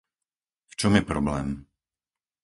[0.73, 1.47] V čom je problém?